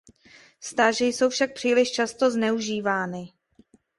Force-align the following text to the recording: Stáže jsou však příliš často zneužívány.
Stáže 0.59 1.05
jsou 1.05 1.29
však 1.29 1.53
příliš 1.53 1.91
často 1.91 2.31
zneužívány. 2.31 3.31